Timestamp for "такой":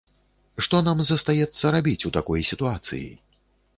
2.17-2.47